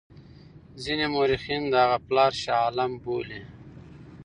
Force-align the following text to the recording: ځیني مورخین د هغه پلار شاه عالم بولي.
ځیني 0.83 1.07
مورخین 1.13 1.61
د 1.69 1.73
هغه 1.83 1.97
پلار 2.07 2.31
شاه 2.41 2.59
عالم 2.65 2.91
بولي. 3.03 3.41